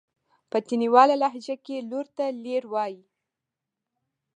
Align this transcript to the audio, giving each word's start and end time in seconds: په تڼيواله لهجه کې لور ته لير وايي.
په 0.49 0.57
تڼيواله 0.67 1.15
لهجه 1.23 1.55
کې 1.65 1.85
لور 1.89 2.05
ته 2.17 2.25
لير 2.43 2.63
وايي. 2.73 3.01